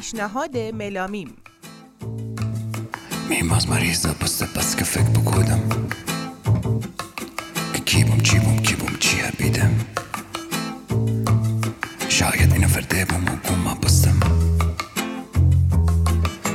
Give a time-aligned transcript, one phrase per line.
[0.00, 1.36] پیشنهاد ملامیم.
[3.30, 5.68] Mehrmals Marisa بسته بس که فکر بکنم
[7.74, 9.70] که کی بوم چی بوم کی بوم چی بیدم
[12.08, 14.20] شاید اینو فرده بوم و گوم بستم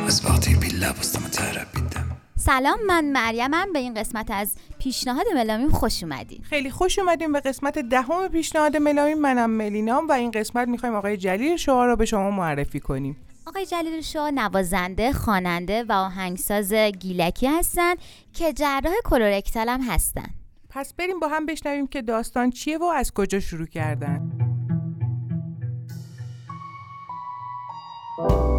[0.08, 5.70] از وقتی بیلا بستم تره بیدم سلام من مریمم به این قسمت از پیشنهاد ملامیم
[5.70, 6.40] خوش اومدین.
[6.44, 9.20] خیلی خوش اومدیم به قسمت دهم پیشنهاد ملامیم.
[9.20, 13.18] منم ملینام و این قسمت می‌خوایم آقای جلیل شما رو به شما معرفی کنیم.
[13.56, 17.98] آقای جلیل شاه نوازنده، خواننده و آهنگساز گیلکی هستند
[18.34, 20.30] که جراح کلورکتال هم هستن.
[20.70, 24.32] پس بریم با هم بشنویم که داستان چیه و از کجا شروع کردن.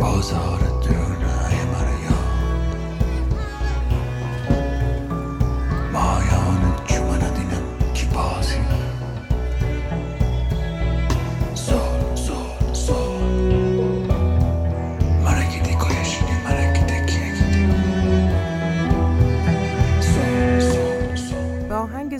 [0.01, 1.46] بازار دنیای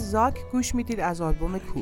[0.07, 1.81] زاک گوش می‌دید از آلبوم کو.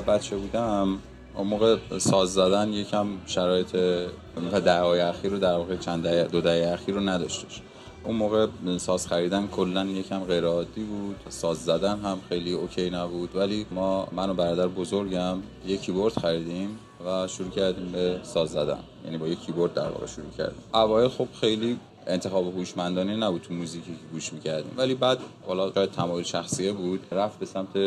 [0.00, 0.98] بچه بودم
[1.34, 6.94] اون موقع ساز زدن یکم شرایط اخیر رو در واقع چند دهه دو دهه اخیر
[6.94, 7.62] رو نداشتش.
[8.04, 8.46] اون موقع
[8.78, 11.16] ساز خریدن کلا یکم غیر عادی بود.
[11.28, 13.36] ساز زدن هم خیلی OK نبود.
[13.36, 18.78] ولی ما من و برادر بزرگم یک کیبورد خریدیم و شروع کردیم به ساز زدن.
[19.04, 20.62] یعنی با یک کیبورد در واقع شروع کردیم.
[20.74, 24.72] اوایل خب خیلی انتخاب هوشمندانه نبود تو موزیکی که گوش می‌کردیم.
[24.76, 27.00] ولی بعد حالا شاید تمایل شخصیه بود.
[27.12, 27.78] رفت به سمت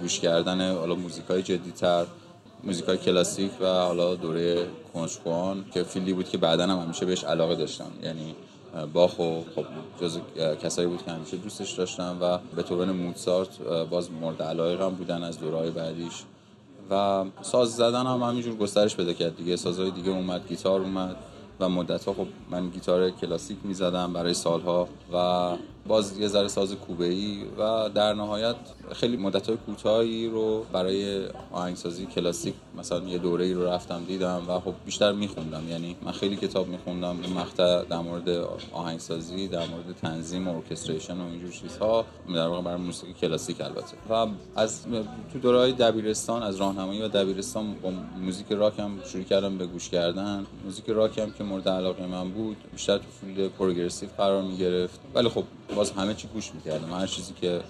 [0.00, 2.06] گوش کردن حالا موزیکای جدیتر
[2.64, 7.54] موزیکای کلاسیک و حالا دوره کنشکوان که فیلدی بود که بعدا هم همیشه بهش علاقه
[7.54, 7.90] داشتم.
[8.02, 8.34] یعنی
[8.92, 9.64] باخ و خب
[10.00, 10.18] جز
[10.62, 15.22] کسایی بود که همیشه دوستش داشتم و به طور موتسارت باز مورد علاقه هم بودن
[15.22, 16.22] از دورهای بعدیش.
[16.90, 19.56] و ساز زدن هم همینجور گسترش پیدا کرد دیگه.
[19.56, 21.16] سازهای دیگه اومد گیتار اومد.
[21.60, 25.56] و مدت ها خب من گیتار کلاسیک می‌زدم برای سالها و
[25.86, 28.56] باز یه ذره ساز کوبه ای و در نهایت
[28.92, 34.42] خیلی مدت های کوتاهی رو برای آهنگسازی کلاسیک مثلا یه دوره ای رو رفتم دیدم
[34.48, 35.68] و خب بیشتر میخوندم.
[35.68, 38.28] یعنی من خیلی کتاب میخوندم این مقطع در مورد
[38.72, 42.04] آهنگسازی در مورد تنظیم و orchestration و اینجور چیزها
[42.34, 43.96] در واقع برای موسیقی کلاسیک البته.
[44.10, 44.26] و
[44.56, 44.82] از
[45.32, 49.66] تو دوره های دبیرستان از راهنمایی و دبیرستان با موزیک راک هم شروع کردم به
[49.66, 50.46] گوش کردن.
[50.64, 55.00] موزیک راک هم که مورد علاقه من بود بیشتر تو field progressive قرار می گرفت
[55.14, 55.44] ولی خب
[55.76, 56.92] باز همه چی گوش می‌کردم.
[56.92, 57.60] هر چیزی که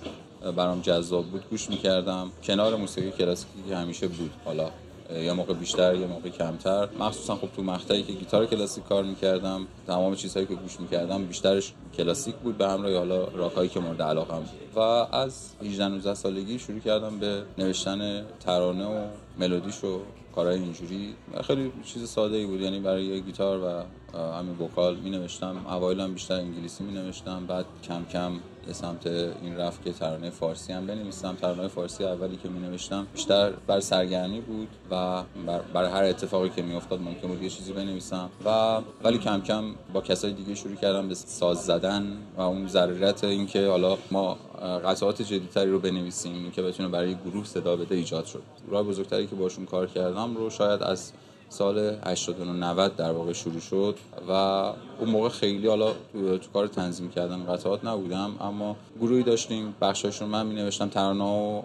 [0.57, 2.31] برام جذاب بود گوش می‌کردم.
[2.43, 4.31] کنار موسیقی کلاسیکی که همیشه بود.
[4.45, 4.71] حالا
[5.15, 6.89] یا موقع بیشتر یا موقع کمتر.
[6.99, 11.73] مخصوصا خب تو مقطعی که گیتار کلاسیک کار می‌کردم تمام چیزهایی که گوش می‌کردم بیشترش
[11.97, 14.77] کلاسیک بود به همراه حالا راکایی که مورد علاقم بود.
[14.77, 19.05] و از 18 19 سالگی شروع کردم به نوشتن ترانه و
[19.39, 20.01] ملودیش و
[20.35, 21.15] کارهای اینجوری.
[21.45, 23.83] خیلی چیز ساده ای بود یعنی برای گیتار و
[24.19, 28.33] همین وکال می نوشتم اوایل بیشتر انگلیسی می نوشتم بعد کم کم
[28.67, 31.35] یه سمت این رفت که ترانه فارسی هم بنویسم.
[31.35, 36.49] ترانه فارسی اولی که می نوشتم بیشتر بر سرگرمی بود و بر, بر هر اتفاقی
[36.49, 38.31] که می افتاد ممکن بود یه چیزی بنویسم.
[38.45, 43.25] و ولی کم کم با کسای دیگه شروع کردم به ساز زدن و اون ضرورت
[43.25, 44.39] اینکه حالا ما
[44.85, 48.43] قطعات جدیدتری رو بنویسیم که بتونه برای گروه صدا بده ایجاد شد.
[48.69, 51.13] راه بزرگتری که باشون کار کردم رو شاید از
[51.49, 53.99] سال 89 90 در واقع شروع شد
[54.29, 60.21] و اون موقع خیلی حالا تو, کار تنظیم کردن قطعات نبودم اما گروهی داشتیم بخشاش
[60.21, 61.63] رو من می نوشتم ترانه و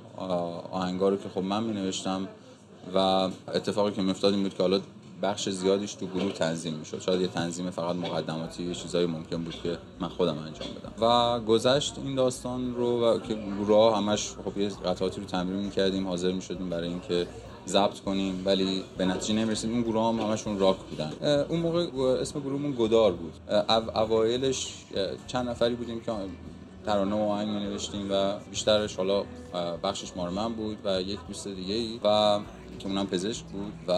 [0.72, 2.28] آهنگا رو که خب من می نوشتم
[2.96, 4.82] و اتفاقی که این بود که حالا
[5.22, 7.02] بخش زیادیش تو گروه تنظیم می‌شد.
[7.02, 11.08] شاید یه تنظیم فقط مقدماتی یه چیزایی ممکن بود که من خودم انجام بدم.
[11.08, 16.08] و گذشت این داستان رو و که گروه همش خب یه قطعاتی رو تمرین می‌کردیم
[16.08, 17.28] حاضر می‌شدیم برای اینکه
[17.68, 19.72] ضبط کنیم ولی به نتیجه نمی‌رسیم.
[19.72, 21.12] اون گروه هم همشون راک بودن.
[21.50, 21.88] اون موقع
[22.22, 23.34] اسم گروهمون گدار بود.
[23.96, 24.74] اوایلش
[25.28, 26.12] چند نفری بودیم که
[26.86, 29.24] ترانه و آهنگ نوشتیم و بیشترش حالا
[29.84, 32.40] بخشش مال من بود و یک دوست دیگه ای و
[32.80, 33.94] که اونم پزشک بود و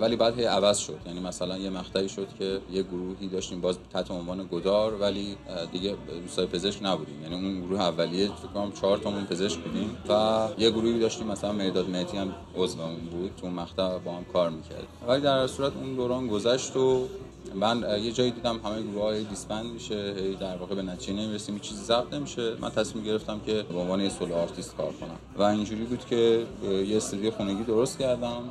[0.00, 0.98] ولی بعد هی عوض شد.
[1.06, 5.36] یعنی مثلا یه مقطعی شد که یه گروهی داشتیم باز تحت عنوان گدار ولی
[5.72, 7.22] دیگه دوستای پزشک نبودیم.
[7.22, 11.52] یعنی اون گروه اولیه فکر کنم چهار تامون پزشک بودیم و یه گروهی داشتیم مثلا
[11.52, 14.86] مرداد مهدی هم عضومون بود تو مقطع با هم کار می‌کرد.
[15.08, 17.08] ولی در صورت اون دوران گذشت و
[17.54, 21.58] من یه جایی دیدم همه گروه ها هی disband میشه در واقع به نتیجه نمی‌رسیم
[21.58, 22.56] چیزی ضبط نمیشه.
[22.60, 25.16] من تصمیم گرفتم که به عنوان یه solo artist کار کنم.
[25.38, 26.46] و اینجوری بود که
[26.86, 28.42] یه استودیو خونگی درست کردم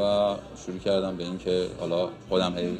[0.00, 0.34] و
[0.66, 2.78] شروع کردم به اینکه حالا خودم هی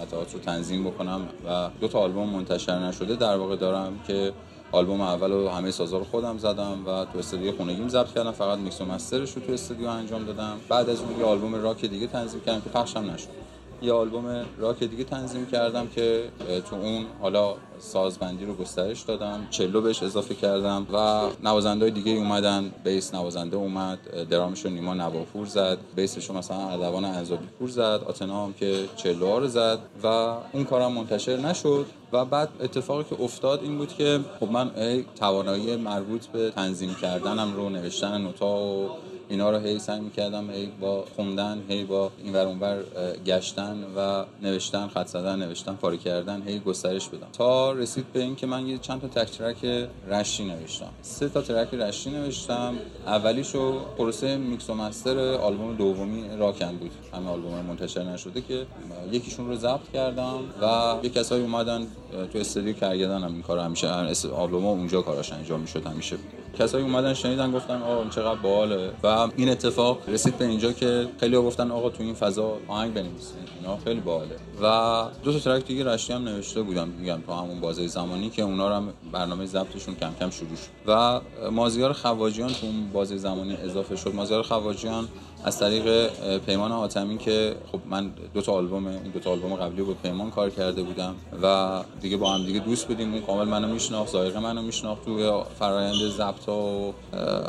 [0.00, 4.32] قطعات رو تنظیم بکنم و دو تا آلبوم منتشر نشده در واقع دارم که
[4.72, 8.58] آلبوم اول رو همه سازا رو خودم زدم و تو استودیو خونگیم ضبط کردم فقط
[8.58, 10.56] میکس و master ش رو تو استودیو انجام دادم.
[10.68, 13.45] بعد از اون یه آلبوم راک دیگه تنظیم کردم که پخشم نشد.
[13.82, 16.24] یه آلبوم راک دیگه تنظیم کردم که
[16.70, 22.72] تو اون حالا سازبندی رو گسترش دادم چلو بهش اضافه کردم و نوازنده دیگه اومدن
[22.84, 23.98] بیس نوازنده اومد
[24.30, 28.84] درامش رو نیما نواپور زد بیسش رو مثلا اردوان انزابی پور زد آتنا هم که
[28.96, 30.06] چلو رو زد و
[30.52, 35.04] اون کارم منتشر نشد و بعد اتفاقی که افتاد این بود که خب من ای
[35.16, 38.90] توانایی مربوط به تنظیم کردنم رو نوشتن نوتا و
[39.28, 43.16] اینا رو هی سعی می‌کردم هی با خوندن هی با این ور اون ور اه،
[43.16, 47.26] گشتن و نوشتن خط زدن نوشتن پاره کردن هی گسترش بدم.
[47.32, 50.90] تا رسید به اینکه من یه چند تا تک track رشتی نوشتم.
[51.02, 52.74] سه تا track رشتی نوشتم.
[53.06, 56.90] اولیشو پروسه میکس و master آلبوم دومی راکم بود.
[57.12, 58.66] همون آلبوم منتشر نشده که
[59.12, 61.86] یکیشون رو ضبط کردم و یه کسایی اومدن
[62.32, 63.88] تو استودیو کرگدن هم این کار همیشه
[64.28, 66.16] آلبوم اونجا کاراش انجام می‌شد همیشه
[66.58, 68.90] کسایی اومدن شنیدن گفتن آقا این چقدر باحاله.
[69.02, 69.06] و
[69.36, 73.78] این اتفاق رسید به اینجا که خیلی گفتن آقا تو این فضا آهنگ بنویسین اینا
[73.84, 74.36] خیلی باحاله.
[74.62, 78.42] و دو تا ترک دیگه رشتی هم نوشته بودم میگم تو همون بازه زمانی که
[78.42, 80.90] اونا هم برنامه ضبطشون کم کم شروع شد.
[80.90, 81.20] و
[81.50, 84.14] مازیار خواجیان تو اون بازه زمانی اضافه شد.
[84.14, 85.08] مازیار خواجیان
[85.44, 89.82] از طریق پیمان حاتمی که خب من دو تا آلبوم این دو تا آلبوم قبلی
[89.82, 93.68] با پیمان کار کرده بودم و دیگه با هم دیگه دوست بودیم اون کامل منو
[93.68, 96.92] میشناخت ذائقه منو میشناخت توی فرایند ضبط و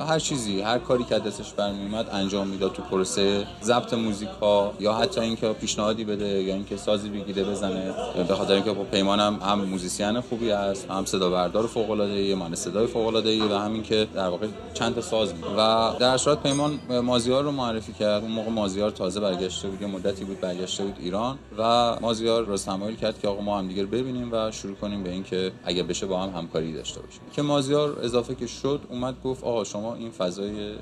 [0.08, 4.94] هر چیزی هر کاری که دستش برمیومد انجام می‌داد تو پروسه ضبط موزیک ها یا
[4.94, 7.94] حتی اینکه پیشنهادی بده یا اینکه سازی بگیره بزنه
[8.28, 12.36] به خاطر اینکه با پیمانم هم موزیسین خوبی است هم صدا بردار فوق العاده ای
[12.36, 15.34] من صدای فوق العاده ای و همین که در واقع چند تا ساز.
[15.58, 18.24] و در صورت پیمان مازیار رو معرفی کرد.
[18.24, 22.58] اون موقع مازیار تازه برگشته بود یه مدتی بود برگشته بود ایران و مازیار رو
[22.58, 26.06] تمایل کرد که آقا ما هم دیگه ببینیم و شروع کنیم به اینکه اگه بشه
[26.06, 27.22] با هم همکاری داشته باشیم.
[27.34, 30.76] که مازیار اضافه که شد اومد گفت آقا شما این فضای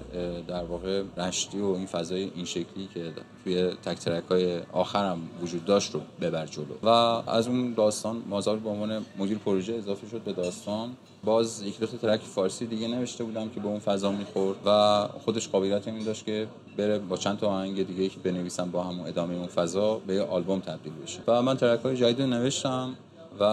[0.48, 3.14] در واقع رشتی و این فضای این شکلی که
[3.44, 6.66] توی تک ترک های آخرم وجود داشت رو ببر جلو.
[6.84, 6.90] و
[7.30, 10.90] از اون داستان مازیار به عنوان مدیر پروژه اضافه شد به داستان.
[11.26, 15.08] باز یک دو تا ترک فارسی دیگه نوشته بودم که به اون فضا می‌خورد و
[15.26, 19.08] خودش قابلیت این داشت که بره با چند تا آهنگ دیگه که بنویسم با همون
[19.08, 21.20] ادامه اون فضا به یه آلبوم تبدیل بشه.
[21.28, 22.96] و من ترک های جدید رو نوشتم
[23.40, 23.44] و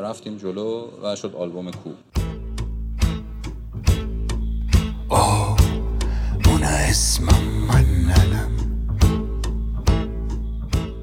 [0.00, 1.90] رفتیم جلو و شد آلبوم کو.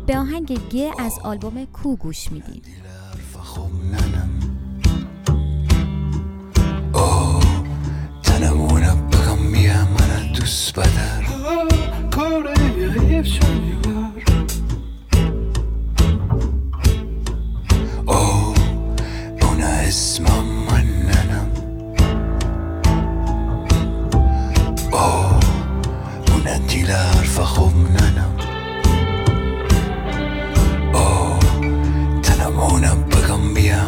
[0.07, 2.65] به آهنگ گ از آلبوم کو گوش می‌دید
[9.51, 11.23] بیا من دوست بدر
[12.11, 12.53] کاره
[13.09, 14.23] حیف شنیور
[18.05, 18.55] اوه
[19.41, 21.51] اون اسمم مننم
[24.91, 25.39] اوه
[26.31, 28.35] اون دیل حرف خوب ننم.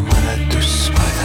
[0.01, 1.16] من دوست بدر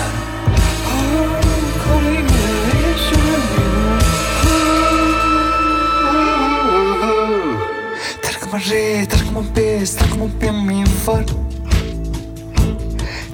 [8.52, 11.24] Trag-me re, trag-me pes, trag-me pia mi far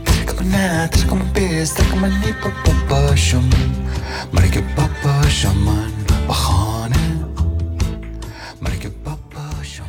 [0.07, 3.51] Trag-me na, trag-me pes, trag-me ni papa basham
[4.33, 5.93] مرگ پاپا شمان
[6.29, 7.25] بخانه
[8.63, 9.89] مرگ پاپا شمان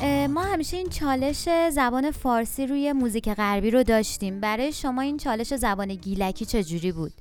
[0.00, 4.40] اه، ما همیشه این چالش زبان فارسی روی موزیک غربی رو داشتیم.
[4.40, 7.12] برای شما این چالش زبان گیلکی چجوری بود؟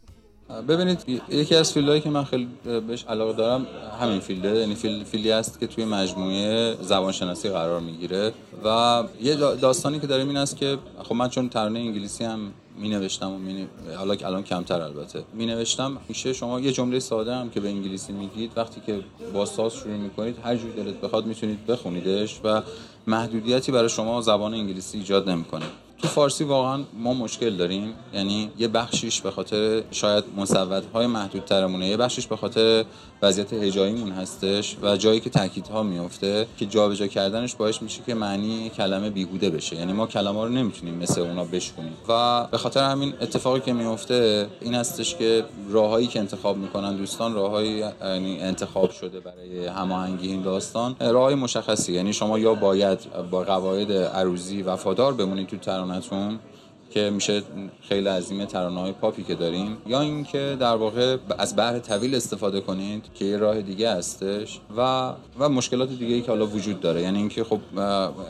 [0.67, 2.47] ببینید یکی از field هایی که من خیلی
[2.87, 3.67] بهش علاقه دارم
[4.01, 8.33] همین field ه یعنی فیل، field ی است که توی مجموعه زبانشناسی قرار می‌گیره
[8.65, 12.39] و یه دا- داستانی که داریم این است که خب من چون ترانه انگلیسی هم
[12.77, 16.99] می نوشتم و می حالا که الان کمتر البته می نوشتم میشه شما یه جمله
[16.99, 18.99] ساده هم که به انگلیسی میگید وقتی که
[19.33, 22.61] با ساز شروع می‌کنید هر جور دلت بخواد می‌تونید بخونیدش و
[23.07, 25.65] محدودیتی برای شما زبان انگلیسی ایجاد نمی‌کنه.
[26.01, 27.93] تو فارسی واقعا ما مشکل داریم.
[28.13, 32.85] یعنی یه بخشیش به خاطر شاید مسودهای محدودترمونه یه بخشیش به خاطر
[33.21, 38.69] وضعیت هجاییمون هستش و جایی که تاکیدها میفته که جابجا کردنش باعث میشه که معنی
[38.69, 39.75] کلمه بیهوده بشه.
[39.75, 44.47] یعنی ما کلمه رو نمی‌تونیم مثل اونا بشکنیم و به خاطر همین اتفاقی که میفته
[44.61, 50.41] این هستش که راههایی که انتخاب می‌کنن دوستان راههایی یعنی انتخاب شده برای هماهنگی این
[50.41, 51.93] داستان راههای مشخصی.
[51.93, 52.99] یعنی شما یا باید
[53.31, 55.57] با قواعد عروضی وفادار بمونید تو
[55.88, 55.96] down.
[55.96, 56.56] That's one.
[56.89, 57.41] که میشه
[57.82, 62.62] خیلی عظیم ترانه های پاپی که داریم یا اینکه در واقع از بحر طویل استفاده
[62.62, 67.01] کنید که یه راه دیگه هستش و و مشکلات دیگه ای که حالا وجود داره.
[67.01, 67.60] یعنی اینکه خب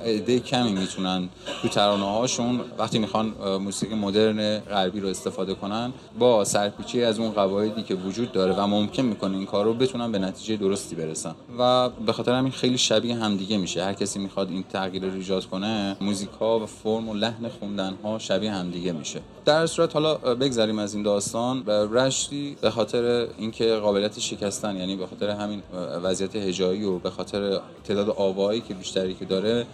[0.05, 1.29] عده کمی می‌تونن
[1.61, 7.31] تو ترانه هاشون وقتی می‌خوان موسیقی مدرن غربی رو استفاده کنن با سرپیچی از اون
[7.31, 11.35] قواعدی که وجود داره و ممکن می‌کنه این کار رو بتونن به نتیجه درستی برسن.
[11.59, 13.83] و به خاطر همین خیلی شبیه همدیگه میشه.
[13.83, 18.19] هر کسی می‌خواد این تغییر رو ایجاد کنه موزیکا و فرم و لحن خوندن ها
[18.19, 19.21] شبیه همدیگه میشه.
[19.45, 25.07] در صورت حالا بگذریم از این داستان رشتی به خاطر اینکه قابلیت شکستن یعنی به
[25.07, 25.63] خاطر همین
[26.03, 29.65] وضعیت هجایی و به خاطر تعداد آوایی که بیشتری که داره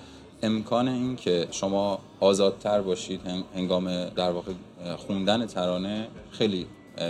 [0.43, 3.21] امکان این که شما آزادتر باشید
[3.55, 4.51] هنگام در واقع
[5.07, 6.65] خوندن ترانه خیلی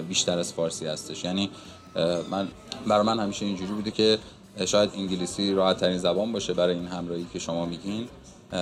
[0.10, 1.24] بیشتر از فارسی هستش.
[1.24, 1.50] یعنی
[2.32, 2.48] من
[2.88, 4.18] برای من همیشه اینجوری بوده که
[4.66, 8.08] شاید انگلیسی راحت ترین زبان باشه برای این همراهی که شما میگین.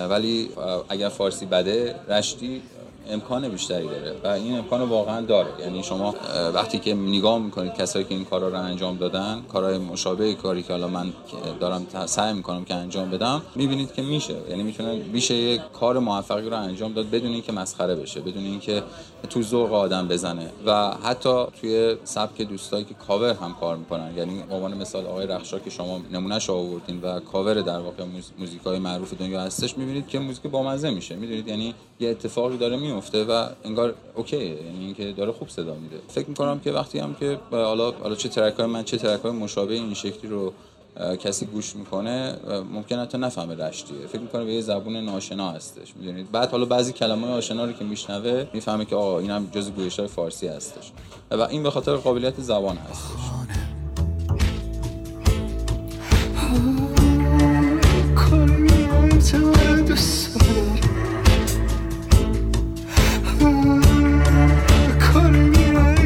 [0.10, 0.50] ولی
[0.90, 2.62] اگر فارسی بده رشتی
[3.10, 5.50] امکان بیشتری داره و این امکان واقعا داره.
[5.60, 6.16] یعنی شما
[6.54, 10.74] وقتی که نگاه می‌کنید کسایی که این کارا رو انجام دادن کارهای مشابه کاری که
[10.74, 11.14] حالا من
[11.60, 14.36] دارم سعی می‌کنم که انجام بدم می‌بینید که میشه.
[14.50, 18.84] یعنی می‌تونن میشه یک کار موفقی رو انجام داد بدون اینکه مسخره بشه بدون اینکه
[19.30, 20.50] تو ذوق آدم بزنه.
[20.66, 24.14] و حتی توی سبک دوستایی که کاور هم کار می‌کنن.
[24.18, 28.04] یعنی عنوان مثال آقای رخشا که شما نمونهش آوردین و کاور در واقع
[28.40, 31.16] موزیکای معروف دنیا هستش می‌بینید که موزیک بامزه میشه.
[31.16, 35.98] می‌دونید؟ یعنی یه اتفاقی داره میفته و انگار اوکی یعنی اینکه داره خوب صدا میده.
[36.08, 39.32] فکر می‌کنم که وقتی هم که حالا حالا چه ترک های من چه ترک های
[39.32, 40.54] مشابه این شکلی رو
[41.20, 42.36] کسی گوش می‌کنه
[42.74, 44.08] ممکن حتی نفهمه رشتیه.
[44.08, 47.86] فکر می‌کنه به یه زبون ناشنا هستش می‌دونید؟ بعد حالا بعضی کلمه آشنا رو که
[47.86, 50.92] میشنوه می‌فهمه که آقا اینم جز گویش های فارسی هستش.
[51.32, 53.22] و این به خاطر قابلیت زبان هستش.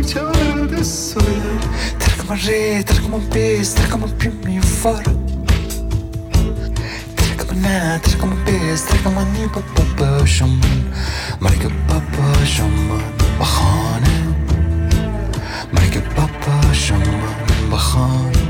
[0.05, 1.53] picioară de soare
[1.97, 5.15] Trec-mă re, trec-mă pes, trec-mă pe mi afară
[7.13, 10.93] Trec-mă na, trec-mă pes, trec-mă ni pa pa pa șaman
[11.39, 14.35] Marică pa pa șaman, bahane
[15.71, 17.35] Marică pa pa șaman,
[17.69, 18.44] bahane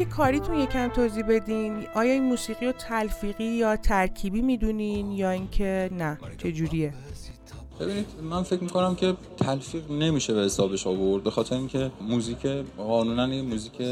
[0.00, 1.86] سبک کاریتون یکم توضیح بدین.
[1.94, 6.94] آیا این موسیقی رو تلفیقی یا ترکیبی می‌دونین یا اینکه نه؟ چه جوریه
[7.80, 13.34] ببینید من فکر می‌کنم که تلفیق نمیشه به حسابش آورد به خاطر اینکه موزیک قانونا
[13.34, 13.82] یه موزیک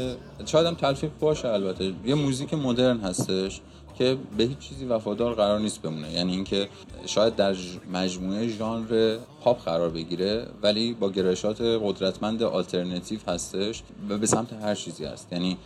[0.45, 1.93] شاید هم تلفیق باشه البته.
[2.05, 3.61] یه موزیک مدرن هستش
[3.97, 6.11] که به هیچ چیزی وفادار قرار نیست بمونه.
[6.11, 6.69] یعنی اینکه
[7.05, 7.55] شاید در
[7.93, 14.75] مجموعه ژانر پاپ قرار بگیره ولی با گرایشات قدرتمند آلترناتیو هستش و به سمت هر
[14.75, 15.27] چیزی هست.
[15.31, 15.57] یعنی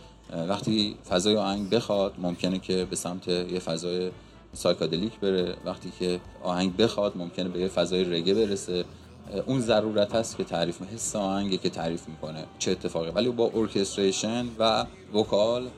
[0.48, 4.10] وقتی فضای آهنگ بخواد ممکنه که به سمت یه فضای
[4.52, 5.56] psychedelic بره.
[5.64, 8.84] وقتی که آهنگ بخواد ممکنه به یه فضای reggae برسه.
[9.46, 13.10] اون ضرورت هست که تعریف حس آهنگی که تعریف می‌کنه چه اتفاقی.
[13.10, 15.68] ولی با orchestration و vocal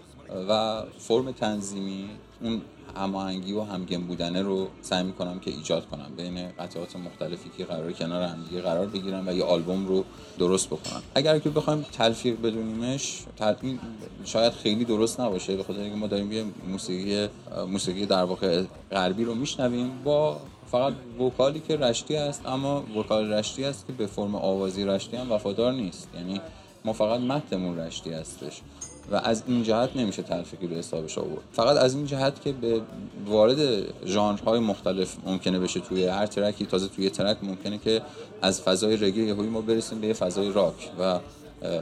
[0.48, 2.08] و فرم تنظیمی
[2.42, 2.60] اون
[2.96, 6.12] هماهنگی و همگن بودنه رو سعی می‌کنم که ایجاد کنم.
[6.16, 10.04] بین قطعات مختلفی که قرار کنار همدیگه قرار بگیرن و یه آلبوم رو
[10.38, 13.78] درست بکنم اگر که بخوایم تلفیق بدونیمش تلفیق
[14.24, 17.28] شاید خیلی درست نباشه به خاطر اینکه ما داریم یه موسیقی
[17.68, 19.90] موسیقی در واقع غربی رو میشنویم.
[20.04, 25.16] با فقط وکالی که رشتی است اما وکال رشتی است که به فرم آوازی رشتی
[25.16, 26.08] هم وفادار نیست.
[26.14, 26.40] یعنی
[26.84, 28.60] ما فقط متنمون رشتی هستش.
[29.10, 31.42] و از این جهت نمیشه تلفیقی به حسابش آورد.
[31.52, 32.80] فقط از این جهت که به
[33.26, 33.58] وارد
[34.06, 38.02] ژانرهای مختلف ممکنه بشه توی هر ترکی تازه توی ترک ممکنه که
[38.42, 41.18] از فضای رگی یهویی ما برسیم به فضای راک و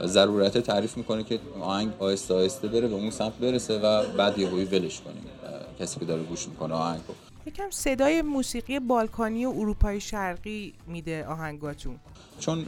[0.05, 4.65] ضرورت تعریف می‌کنه که آهنگ آهسته آهسته بره به اون سمت برسه و بعد یهویی
[4.65, 5.23] ولش کنیم.
[5.79, 7.13] کسی که داره گوش می‌کنه آهنگ رو
[7.47, 11.95] یکم صدای موسیقی بالکانی و اروپای شرقی میده آهنگاتون.
[12.39, 12.65] چون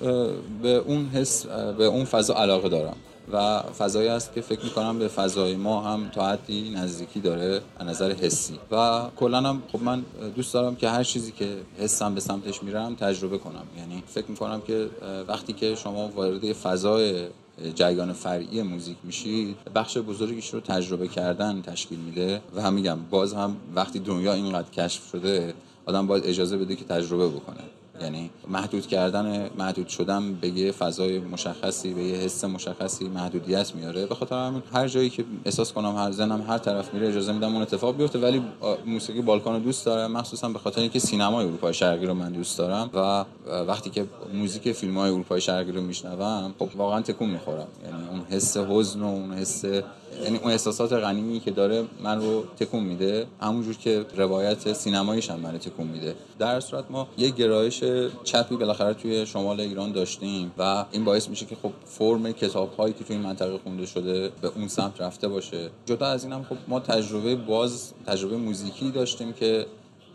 [0.61, 2.95] به اون حس به اون فضا علاقه دارم
[3.31, 7.87] و فضایی است که فکر می‌کنم به فضای ما هم تا حدی نزدیکی داره از
[7.87, 8.59] نظر حسی.
[8.71, 10.05] و کلا هم خب من
[10.35, 13.63] دوست دارم که هر چیزی که حسم به سمتش میرم تجربه کنم.
[13.77, 14.89] یعنی فکر می‌کنم که
[15.27, 17.27] وقتی که شما وارد فضای
[17.75, 23.33] جریان فرعی موزیک میشید بخش بزرگیش رو تجربه کردن تشکیل میده و هم میگم باز
[23.33, 25.53] هم وقتی دنیا اینقدر کشف شده
[25.85, 27.63] آدم باید اجازه بده که تجربه بکنه.
[28.01, 34.05] یعنی محدود کردن محدود شدن به یه فضای مشخصی به یه حس مشخصی محدودیت میاره.
[34.05, 37.53] به خاطر همین هر جایی که احساس کنم هر زنم هر طرف میره اجازه میدم
[37.53, 38.19] اون اتفاق بیفته.
[38.19, 38.41] ولی
[38.85, 42.57] موسیقی بالکان رو دوست دارم مخصوصا به خاطر اینکه سینمای اروپای شرقی رو من دوست
[42.57, 43.25] دارم و
[43.63, 47.67] وقتی که موزیک فیلم های اروپای شرقی رو میشنوم خب واقعا تکون می‌خورم.
[47.83, 49.65] یعنی اون حس حزن و اون حس
[50.23, 55.39] یعنی اون احساسات غنیمی که داره من رو تکون میده همونجور که روایت سینماییش هم
[55.39, 56.15] من تکون میده.
[56.39, 57.83] در صورت ما یه گرایش
[58.23, 62.93] چپی بالاخره توی شمال ایران داشتیم و این باعث میشه که خب فرم کتاب هایی
[62.93, 65.69] که توی این منطقه خونده شده به اون سمت رفته باشه.
[65.85, 69.65] جدا از اینم خب ما تجربه باز تجربه موزیکی داشتیم که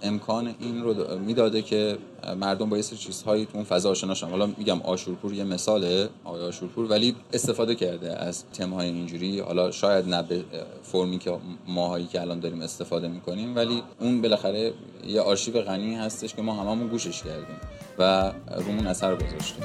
[0.03, 1.99] امکان این رو می‌داده که
[2.41, 4.31] مردم با یه چیزهایی تو اون فضا آشنا شن.
[4.31, 9.41] حالا میگم آشورپور یه مثاله آقای آشورپور ولی استفاده کرده از تمهای اینجوری.
[9.41, 10.45] حالا شاید نه به
[10.83, 14.73] فرمی که ماهایی که الان داریم استفاده می‌کنیم ولی اون بالاخره
[15.07, 17.57] یه آرشیو غنی هستش که ما هممون گوشش کردیم
[17.99, 19.65] و رومون اثر گذاشتیم.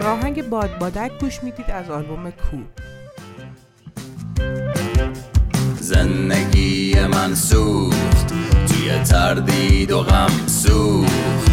[0.00, 2.56] راهنگ باد بادک گوش می‌دید از آلبوم کو.
[5.94, 8.32] زندگی من سوخت.
[8.68, 11.50] توی تردید و غم سوخت.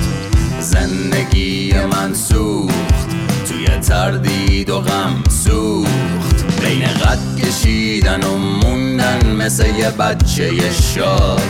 [0.60, 3.10] زندگی من سوخت.
[3.50, 6.62] توی تردید و غم سوخت.
[6.62, 11.42] بین قد کشیدن و موندن مثل یه بچه شاد.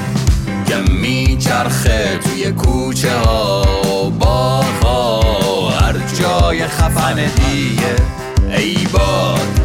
[0.67, 4.85] که میچرخه توی کوچه ها و باغ
[5.81, 7.95] هر جای خفن دیگه.
[8.57, 9.59] ای باد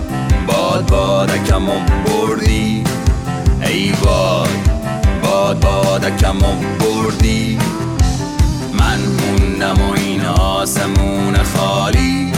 [0.47, 2.84] باد بادکمو بردی.
[3.75, 4.49] ای باد
[5.23, 7.59] باد بادکمو بردی.
[8.73, 12.33] من موندم و این آسمون خالی.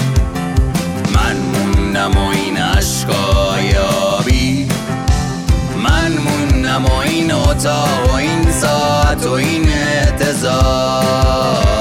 [1.15, 4.69] من موندم و این عشقای آبی.
[5.83, 11.76] من موندم و این اتاق و این ساعت و این احتضار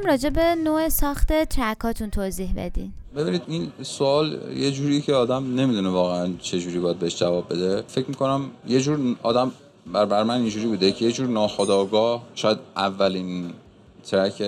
[0.00, 2.92] یکم راجع به نوع ساخت ترکاتون توضیح بدین.
[3.16, 7.82] ببینید این سوال یه جوری که آدم نمی‌دونه واقعا چه جوری باید بهش جواب بده.
[7.88, 9.52] فکر می‌کنم یه جور آدم
[9.92, 13.52] بر, بر من اینجوری بوده که یه جور ناخداگاه شاید اولین
[14.04, 14.42] ترک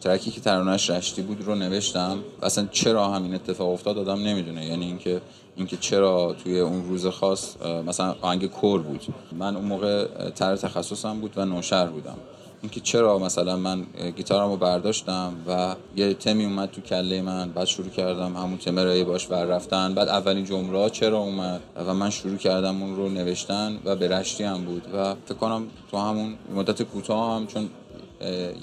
[0.00, 2.18] ترکی که ترانهش رشتی بود رو نوشتم.
[2.40, 4.66] و اصلا چرا همین اتفاق افتاد آدم نمی‌دونه.
[4.66, 5.20] یعنی اینکه
[5.56, 9.00] اینکه چرا توی اون روز خاص مثلا آهنگ کور بود.
[9.32, 12.16] من اون موقع تر تخصصم بود و نوشر بودم.
[12.62, 17.64] اینکه چرا مثلا من گیتارم رو برداشتم و یه تمی اومد تو کله من بعد
[17.64, 19.94] شروع کردم همون تمه رو باش ور رفتن.
[19.94, 24.44] بعد اولین جمله چرا اومد؟ و من شروع کردم اون رو نوشتن و به رشتی
[24.44, 24.82] هم بود.
[24.94, 27.68] و فکر کنم تو همون مدت کوتاه هم چون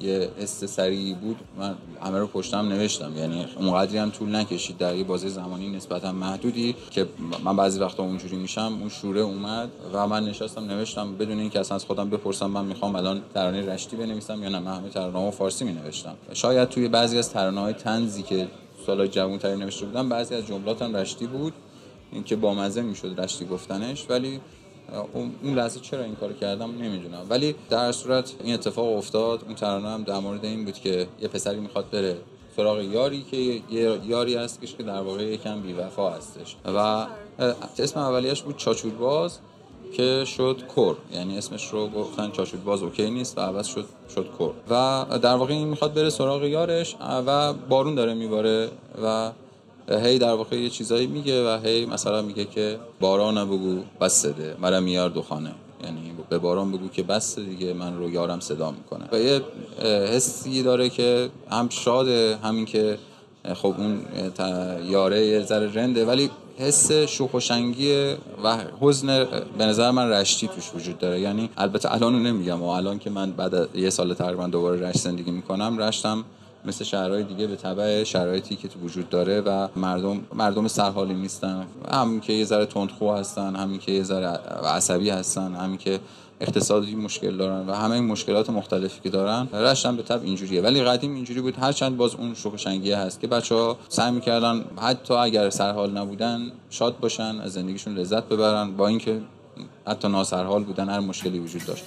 [0.02, 3.18] یه سریعی بود من همه رو پشتم نوشتم.
[3.18, 7.06] یعنی اونقدری هم طول نکشید در یه بازه زمانی نسبتا محدودی که
[7.44, 11.76] من بعضی وقتا اونجوری میشم اون شوره اومد و من نشستم نوشتم بدون اینکه اصلا
[11.76, 15.66] از خودم بپرسم من می‌خوام الان ترانه رشتی بنویسم یا نه من همه ترانه‌ها فارسی
[15.66, 16.16] مینوشتم.
[16.34, 18.48] شاید توی بعضی از ترانه‌های تنزی که
[18.86, 21.54] سالای جوان نوشته بودم بعضی از جملاتم رشتی بود
[22.12, 24.40] اینکه با مزه می‌شد رشتی گفتنش ولی
[25.14, 27.26] اون لحظه چرا این کار کردم نمی‌دونم.
[27.30, 31.28] ولی در صورت این اتفاق افتاد اون ترانه هم در مورد این بود که یه
[31.28, 32.18] پسری می‌خواد بره
[32.56, 33.62] سراغ یاری که یه
[34.06, 36.56] یاری هست که در واقع یکم بیوفا هستش.
[36.66, 37.06] و
[37.80, 39.40] اسم اولیش بود چاچورباز
[39.94, 44.54] که شد کور یعنی اسمش رو گفتن چاچورباز اوکی نیست و عوض شد شد کور
[44.70, 46.96] و در واقع این می‌خواد بره سراغ یارش
[47.28, 48.70] و بارون داره میباره
[49.04, 49.32] و
[49.88, 54.56] هی در واقع یه چیزایی میگه و هی مثلا میگه که باران بگو بس ده.
[54.62, 55.52] مرا میار دخانه.
[55.84, 59.06] یعنی به باران بگو که بس دیگه من رو یارم صدا می‌کنه.
[59.12, 59.42] و یه
[59.84, 62.98] حسی داره که هم شاده همین که
[63.54, 64.00] خب اون
[64.90, 69.26] یاره یه ذره رنده ولی حس شوخ و شنگی و حزن
[69.58, 71.20] به نظر من رشتی توش وجود داره.
[71.20, 75.32] یعنی البته الان نمیگم و الان که من بعد یه سال تقریبا دوباره رشت زندگی
[75.32, 76.26] می‌کنم رشتم
[76.66, 81.68] مثل شهرهای دیگه به تبع شرایطی که تو وجود داره و مردم مردم سرحالی نیستن.
[81.92, 84.28] هم که یه ذره تندخو هستن همین که یه ذره
[84.66, 86.00] عصبی هستن همین که
[86.42, 90.62] اقتصادی مشکل دارن و همه این مشکلات مختلفی که دارن رشتن به طب اینجوریه.
[90.62, 95.14] ولی قدیم اینجوری بود هرچند باز اون شوخ هست که بچه ها سعی می‌کردن حتی
[95.14, 99.22] اگر سرحال نبودن شاد باشن از زندگیشون لذت ببرن با اینکه
[99.88, 101.84] حتی ناسرحال بودن هر مشکلی وجود داشت.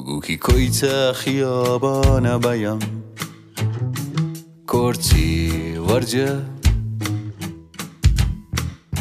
[0.00, 2.78] بگو کویت خیابان بیام
[4.68, 6.38] کرتی ورجه.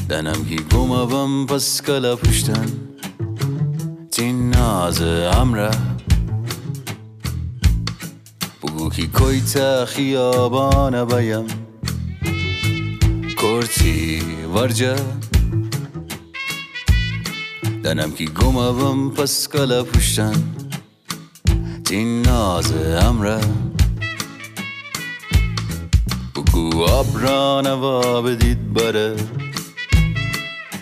[0.10, 2.66] دنم کی گمابم پس کلا پشتن.
[4.12, 5.72] تین ناز امره.
[8.64, 11.48] بگو کی کویت خیابان بیام
[13.38, 14.22] کرتی
[14.56, 14.96] ورجه.
[17.84, 20.59] دنم کی گمابم پس کلا پشتن.
[21.90, 23.40] تین ناز امره.
[26.36, 29.16] بگو آبران و بدید بره.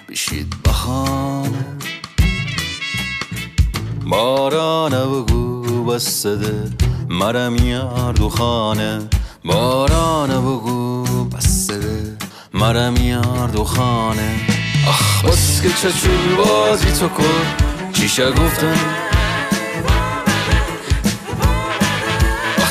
[0.10, 1.66] بشید بخانه.
[4.10, 6.72] بارانه بگو بسده.
[7.10, 9.00] مرم یار دو خانه.
[9.46, 12.18] بارانه بگو بسده.
[12.54, 14.36] مرم یار دو خانه.
[14.88, 17.46] آخ بس که چچور بازی تو کن.
[17.94, 19.07] چیشه گفتن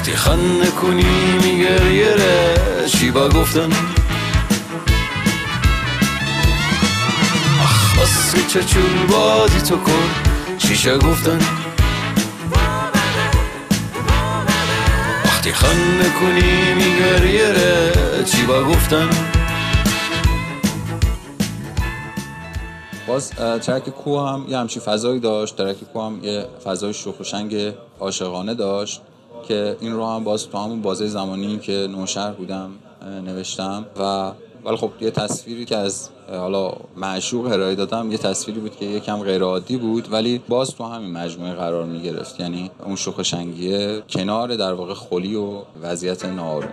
[0.06, 1.04] وقتی خنده کنی
[1.42, 2.54] میگریره
[2.86, 3.72] چی با گفتن؟
[7.62, 10.10] آخ بس که چچور بازی تو کن؟
[10.58, 11.38] چیشه گفتن؟
[15.24, 17.92] وقتی خنده کنی میگریره
[18.24, 19.10] چی با گفتن؟
[23.06, 23.30] باز
[23.62, 25.56] ترک کو هم یه همچین فضایی داشت.
[25.56, 29.02] ترک کو هم یه فضای شوخ و شنگ عاشقانه داشت.
[29.48, 32.70] که این رو هم باز تو همون بازه زمانی که نوشهر بودم
[33.24, 34.32] نوشتم و
[34.66, 39.18] ولی خب یه تصویری که از حالا معشوق ارائه دادم یه تصویری بود که یکم
[39.18, 44.02] غیر عادی بود ولی باز تو همین مجموعه قرار می گرفت یعنی اون شوخ شنگیه
[44.08, 46.72] کنار در واقع خلی و وضعیت ناآروم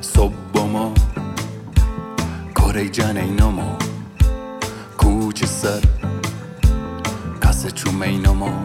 [0.00, 0.94] صبحما
[2.54, 3.41] کره جنینما کوچ
[7.82, 8.64] کس چومینما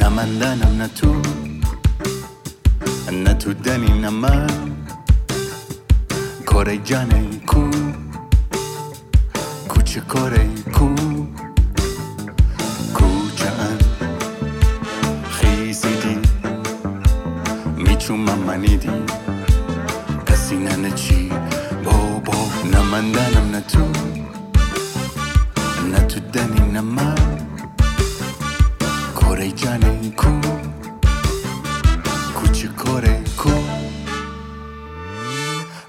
[0.00, 1.22] نه من دنم نه تو.
[3.12, 4.46] نه تو دنی نه من.
[6.46, 7.70] کره جنین کو.
[9.68, 10.88] کوچه کره کو.
[12.94, 13.78] کوچه ان
[15.30, 16.18] خیزیدی
[17.76, 18.90] میچومم منیدی
[20.26, 21.30] کسی نه چی.
[21.84, 22.38] بابا
[22.72, 23.84] نه من دنم نه تو.
[25.92, 27.25] نه تو دنی نه من.
[29.36, 30.28] کره جنی کو؟
[32.34, 33.50] کوچه کره کو؟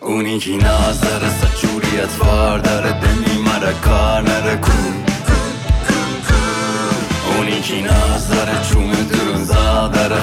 [0.02, 4.72] اونی که نظر سچوریت وار داره دنی مرا کار نره کو؟
[7.36, 10.22] اونی که نظر چوم درون زا داره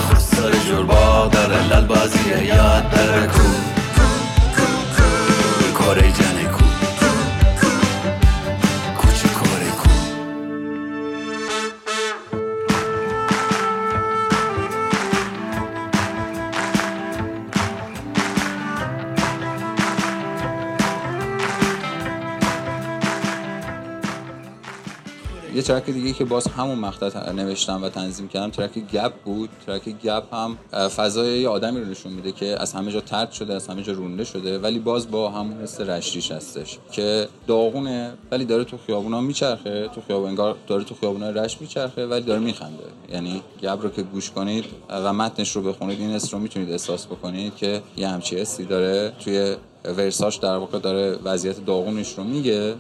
[25.65, 29.51] ترک دیگه که باز همون مقطع نوشتم و تنظیم کردم ترک گپ بود.
[29.67, 33.55] ترک گپ هم فضای یه آدمی رو نشون میده که از همه جا ترد شده
[33.55, 38.45] از همه جا رونده شده ولی باز با همون حس رشتیش هستش که داغونه ولی
[38.45, 42.85] داره تو خیابونا میچرخه تو خیابون انگار داره تو خیابونا رشت میچرخه ولی داره میخنده.
[43.13, 47.07] یعنی گپ رو که گوش کنید و متنش رو بخونید این حس رو می‌تونید احساس
[47.07, 49.13] بکنید که یه همچی حسی داره.
[49.25, 52.75] توی ورساش در واقع داره وضعیت داغونش رو میگه.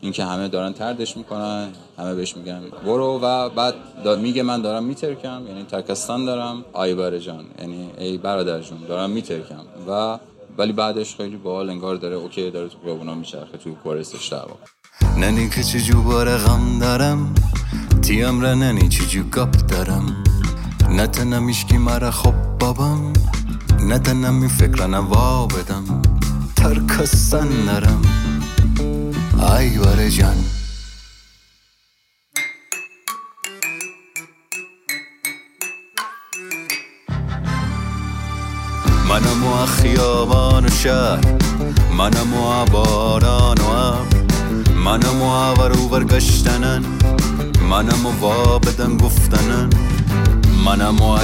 [0.00, 3.74] اینکه همه دارن تردش می‌کنن همه بهش میگن برو و بعد
[4.18, 6.64] میگه من دارم میترکم یعنی ترکستان دارم.
[6.72, 9.60] آی جان یعنی ای برادر جون دارم میترکم.
[9.88, 10.18] و
[10.58, 14.54] ولی بعدش خیلی باحال انگار داره اوکی داره تو خیابونا میچرخه تو کورسش واقع
[15.18, 17.34] ننی که چجو بار غم دارم
[18.02, 20.24] تیم را ننی چجو گپ دارم.
[20.90, 23.12] نه تنم میشکی مرا خب بابم
[23.80, 26.02] نه تنم می فکر نوا بدم.
[26.56, 28.25] ترکستان نرم
[29.36, 30.44] بر جان
[39.08, 41.20] منم و خیابان و شهر
[41.98, 44.16] منم و باران و ابر
[44.84, 46.84] منم و آور اوور گشتنن
[47.70, 49.70] منم و وا بدن گفتنن
[50.64, 51.18] منم و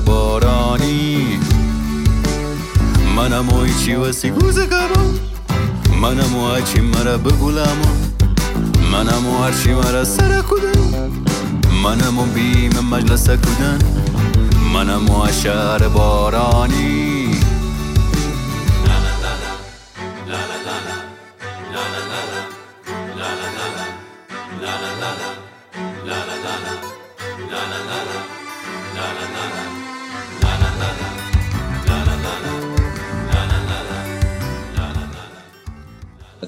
[0.00, 1.38] بارانی
[3.16, 4.58] منم و ایچی و سیگوز
[6.04, 7.76] منم و هرچی مرا بگولم
[8.92, 11.12] منم و هرچی مرا سر کدن
[11.84, 13.78] منم و بیم مجلس کدن
[14.74, 17.13] منم و اشار بارانی.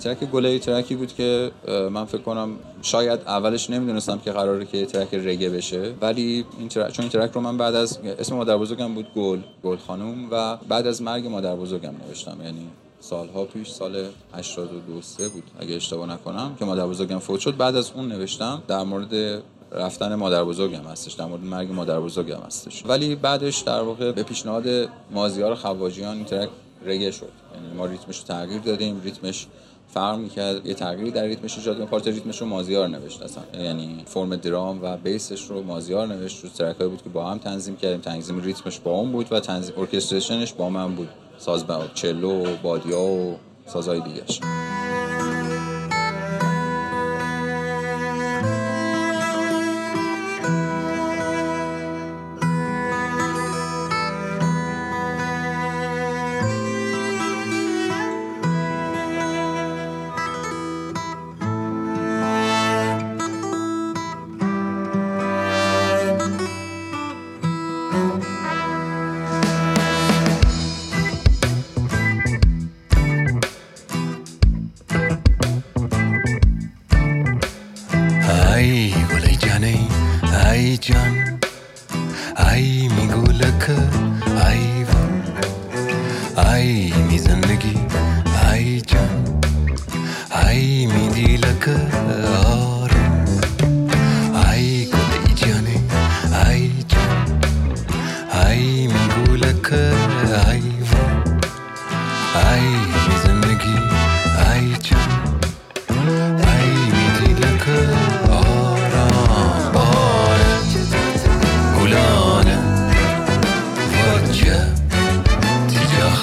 [0.06, 2.50] ترک گله ترکی بود که من فکر کنم
[2.82, 5.94] شاید اولش نمی‌دونستم که قراره که ترک رگه بشه.
[6.00, 9.38] ولی این ترک چون این ترک رو من بعد از اسم مادر بزرگم بود گل
[9.64, 12.36] گل خانوم و بعد از مرگ مادر بزرگم نوشتم.
[12.44, 12.66] یعنی
[13.00, 17.56] سالها پیش سال 82 سه بود اگه اشتباه نکنم که مادر بزرگم فوت شد.
[17.56, 19.42] بعد از اون نوشتم در مورد
[19.72, 22.86] رفتن مادر بزرگم هستش در مورد مرگ مادر بزرگم هستش.
[22.86, 24.64] ولی بعدش در واقع به پیشنهاد
[25.10, 26.48] مازیار خواجیان این ترک
[26.84, 27.28] reggae شد.
[27.54, 29.46] یعنی ما ریتمش رو تغییر دادیم ریتمش
[29.88, 30.66] فرق می‌کرد.
[30.66, 33.64] یه تغییری در ریتمش ایجاد کرد part ریتمش رو مازیار نوشت اصلا.
[33.64, 36.44] یعنی فرم درام و bass ش رو مازیار نوشت.
[36.44, 38.00] دو ترک بود که با هم تنظیم کردیم.
[38.00, 41.08] تنظیم ریتمش با اون بود و تنظیم orchestration ش با من بود.
[41.38, 43.36] ساز با cello و بادیا و
[43.66, 44.40] سازهای دیگهش.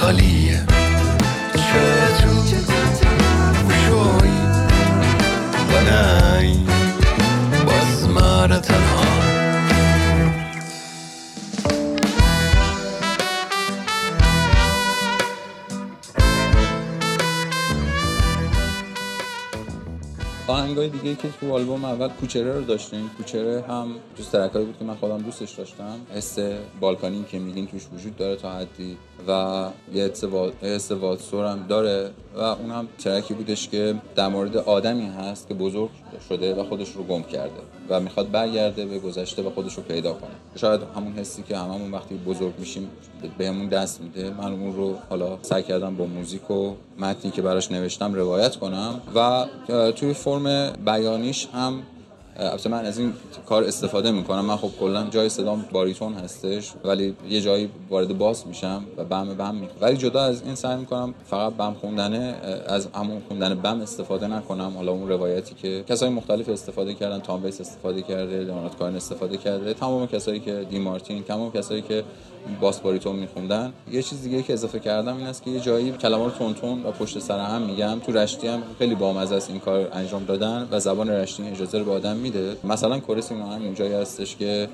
[0.03, 0.72] Rolia.
[20.83, 23.09] آهنگای دیگه که تو آلبوم اول کوچره رو داشتیم.
[23.17, 25.99] کوچره هم جز ترکایی بود که من خودم دوستش داشتم.
[26.15, 26.39] حس
[26.79, 28.97] بالکانی که میگین توش وجود داره تا حدی.
[29.27, 30.11] و یه
[30.61, 32.11] حس واتسور هم داره.
[32.35, 35.89] و اون هم ترکی بودش که در مورد آدمی هست که بزرگ
[36.29, 37.61] شده و خودش رو گم کرده.
[37.89, 40.31] و می‌خواد برگرده به گذشته و خودش رو پیدا کنه.
[40.55, 42.89] شاید همون حسی که هممون وقتی بزرگ میشیم
[43.37, 44.29] بهمون دست میده.
[44.29, 49.01] من اون رو حالا سعی کردم با موزیک و متنی که براش نوشتم روایت کنم.
[49.15, 49.45] و
[49.91, 51.83] توی فرم بیانیش هم
[52.37, 53.13] البته من از این
[53.45, 54.45] کار استفاده می‌کنم.
[54.45, 59.33] من خب کلا جای صدام باریتون هستش ولی یه جایی وارد باس میشم و بم
[59.33, 59.77] بم می‌کنم.
[59.81, 62.35] ولی جدا از این سعی می‌کنم فقط بم خوندنه
[62.67, 64.73] از همون خوندن بم استفاده نکنم.
[64.75, 69.37] حالا اون روایتی که کسای مختلف استفاده کردن تام ویتس استفاده کرده لئونارد کوهن استفاده
[69.37, 72.03] کرده تمام کسایی که دین مارتین تمام کسایی که
[72.61, 73.73] باس باریتون میخوندن.
[73.91, 76.91] یه چیز دیگه که اضافه کردم این است که یه جایی کلمات رو تند و
[76.91, 77.99] پشت سر هم میگم.
[77.99, 81.85] تو رشتی هم خیلی بامزه است این کار انجام دادن و زبان رشتی اجازه رو
[81.85, 82.55] به آدم میده.
[82.63, 84.69] مثلا chorus این هم اون جایی هستش که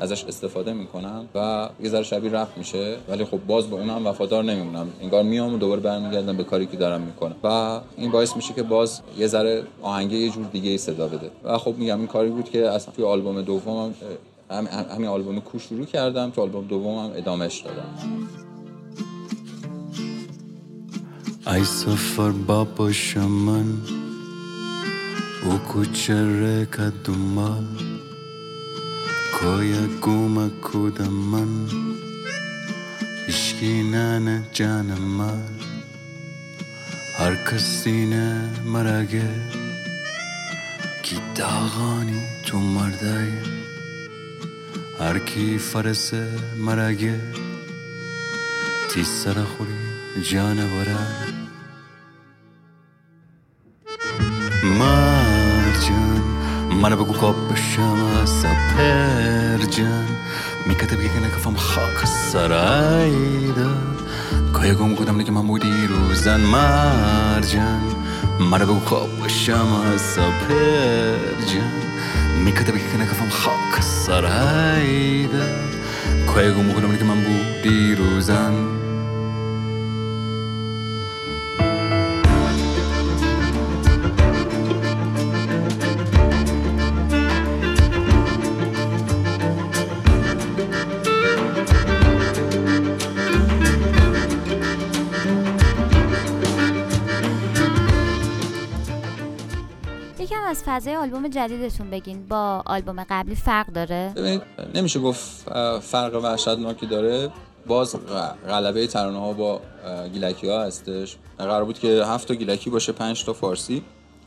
[0.00, 2.96] ازش استفاده می‌کنم و یه ذره شبیه رفت میشه.
[3.08, 4.86] ولی خب باز به اونم وفادار نمیمونم.
[5.02, 7.36] انگار میام و دوباره برمیگردم به کاری که دارم می‌کنم.
[7.44, 11.30] و این باعث میشه که باز یه ذره آهنگه یه جور دیگه ای صدا بده.
[11.44, 13.94] و خب میگم این کاری بود که اصلا توی آلبوم دومم
[14.54, 17.94] هم همین آلبوم کو شروع کردم تو آلبوم دومم ادامهش دادم.
[21.46, 22.90] ای سفر بابا
[23.28, 23.66] من
[25.44, 27.58] او کوچره کدوما
[29.40, 31.68] کویا گوما کودم من
[33.28, 35.42] اشکی نانه جانم من.
[37.18, 39.30] هر کسی نه مرگه
[41.02, 43.53] کی داغانی تو مردای
[45.04, 46.12] هر کی فرس
[46.58, 47.20] مرگه
[48.90, 50.96] تی خوری جانوره
[54.78, 55.24] من
[56.82, 58.44] منو بگو کاب بشم از
[58.76, 60.06] پرجن
[60.66, 63.66] میکته بگه که نکفم خاک سرایده
[64.52, 66.40] کای گم کدم دیگه من بودی روزن.
[66.40, 67.82] مرجن
[68.40, 71.83] منو بگو کاب بشم از پرجن
[72.44, 75.42] میکته بگه که نکفم خاک سرایده
[76.26, 76.70] کای گم
[77.04, 78.83] من بودی روزن
[100.74, 102.26] فضای آلبوم جدیدتون بگین.
[102.28, 104.14] با آلبوم قبلی فرق داره؟
[104.74, 107.30] نمیشه گفت فرق وحشتناکی داره.
[107.66, 107.96] باز
[108.48, 109.60] غلبه ترانه ها با
[110.12, 111.16] گیلکی ها هستش.
[111.38, 113.82] قرار بود که هفت تا گیلکی باشه پنج تا فارسی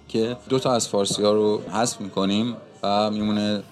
[0.07, 3.63] که دو تا از فارسی ها رو حذف می‌کنیم و میمونه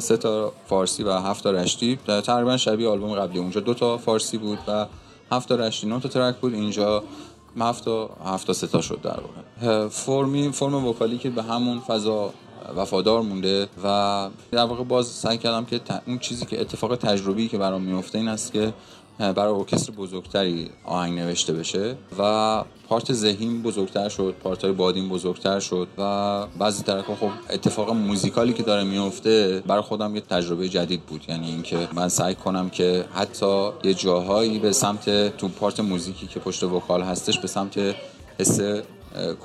[0.00, 1.98] سه تا فارسی و هفت تا رشتی.
[2.06, 3.38] تقریبا شبیه آلبوم قبلی.
[3.38, 4.86] اونجا دو تا فارسی بود و
[5.32, 5.86] هفت تا رشتی.
[5.86, 6.54] نه تا ترک بود.
[6.54, 7.02] اینجا
[7.60, 9.88] هفت تا هفت سه تا شد در واقع.
[9.88, 12.32] فرمی فرم وکالی که به همون فضا
[12.76, 17.58] وفادار مونده و در واقع باز سعی کردم که اون چیزی که اتفاق تجربی که
[17.58, 18.72] برام میفته این است که
[19.18, 25.60] برای ارکستر بزرگتری آهنگ نوشته بشه و پارت ذهین بزرگتر شد پارت های بادین بزرگتر
[25.60, 31.02] شد و بعضی ترک خب اتفاق موزیکالی که داره میفته برای خودم یه تجربه جدید
[31.02, 31.24] بود.
[31.28, 36.40] یعنی اینکه من سعی کنم که حتی یه جاهایی به سمت تو پارت موزیکی که
[36.40, 37.94] پشت وکال هستش به سمت
[38.38, 38.60] حس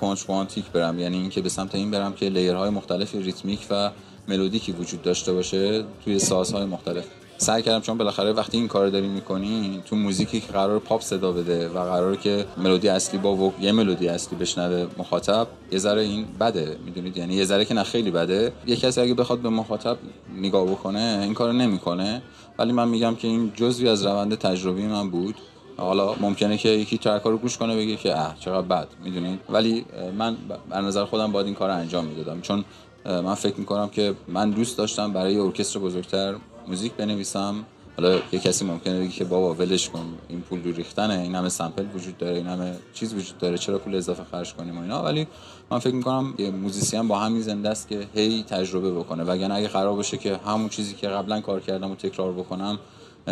[0.01, 0.99] کنترانتیک برم.
[0.99, 3.91] یعنی اینکه به سمت این برم که لیرهای مختلف ریتمیک و
[4.27, 7.05] ملودیکی وجود داشته باشه توی سازهای مختلف.
[7.41, 11.31] سعی کردم چون بالاخره وقتی این کار داری می‌کنی تو موزیکی که قرار پاپ صدا
[11.31, 13.53] بده و قرار که ملودی اصلی با وک...
[13.61, 17.83] یه ملودی اصلی بشنوه مخاطب یه ذره این بده می‌دونید؟ یعنی یه ذره که نه
[17.83, 18.53] خیلی بده.
[18.67, 19.97] یه کسی اگه بخواد به مخاطب
[20.37, 22.21] نگاه بکنه این کارو نمی‌کنه.
[22.57, 25.35] ولی من میگم که این جزوی از روند تجربی من بود.
[25.77, 29.85] حالا ممکنه که یکی ترک رو گوش کنه بگه که اه چقدر بد می‌دونید؟ ولی
[30.17, 30.37] من
[30.69, 32.41] بر نظر خودم باید این کار انجام می‌دادم.
[32.41, 32.65] چون
[33.05, 36.35] من فکر می‌کنم که من دوست داشتم برای ارکستر بزرگتر
[36.69, 37.65] موزیک بنویسم.
[37.97, 41.49] حالا یه کسی ممکنه بگه که بابا ولش کن این پول دور ریختنه این همه
[41.49, 45.03] sample وجود داره این همه چیز وجود داره چرا پول اضافه خرج کنیم و اینا.
[45.03, 45.27] ولی
[45.71, 49.23] من فکر می‌کنم یه musician با همین زنده است که هی تجربه بکنه.
[49.23, 52.79] وگرنه اگه قرار باشه که همون چیزی که قبلا کار کردم و تکرار بکنم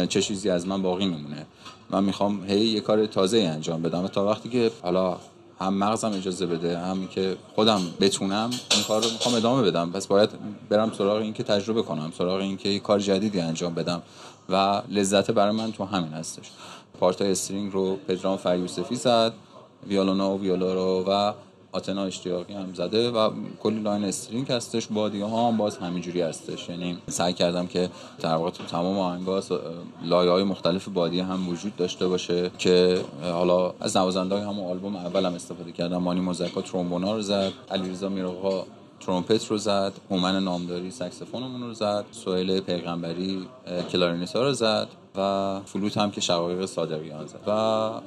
[0.09, 1.45] چه چیزی از من باقی میمونه
[1.89, 4.03] من می‌خوام هی یه کار تازه انجام بدم.
[4.03, 5.17] و تا وقتی که حالا
[5.59, 9.91] هم مغزم اجازه بده هم که خودم بتونم این کار رو می‌خوام ادامه بدم.
[9.91, 10.29] پس باید
[10.69, 14.01] برم سراغ این که تجربه کنم سراغ این که یه کار جدیدی انجام بدم
[14.49, 16.51] و لذت برای من تو همین هستش.
[16.99, 19.33] part ای string رو پدرام فریوسفی زد
[19.87, 21.33] ویولونا و ویولا رو و
[21.77, 24.87] آتنا اشتیاقی هم زده و کلی line string هستش.
[24.87, 26.69] بادی ها هم باز همینجوری هستش.
[26.69, 29.41] یعنی سعی کردم که در واقع تمام آهنگا
[30.03, 34.95] لایه های مختلف بادی هم وجود داشته باشه که حالا از نوازنده های همون آلبوم
[34.95, 35.97] اول هم استفاده کردم.
[35.97, 37.51] مانی مزکا ترومبونا رو زد.
[37.71, 38.65] علیرضا میرقا
[38.99, 45.59] ترومپت رو زد هومن نامداری سکسفونمون رو زد سوهل پیغمبری اه، کلارینتا رو زد و
[45.65, 47.39] فلوت هم که شقایق صادقیان زد.
[47.47, 47.51] و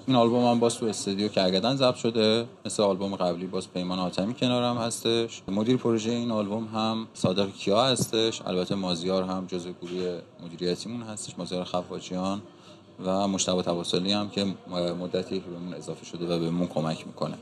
[0.06, 4.34] این آلبوم هم باز تو استودیو کرگدن ضبط شده مثل آلبوم قبلی باز پیمان حاتمی
[4.34, 5.42] کنارم هستش.
[5.48, 8.42] مدیر پروژه این آلبوم هم صادق کیا هستش.
[8.46, 12.42] البته مازیار هم جزو گروه مدیریتیمون هستش مازیار خفاجیان.
[13.04, 14.46] و مشتبه توسلی هم که
[15.00, 17.34] مدتی که بهمون اضافه شده و بهمون کمک می‌کنه.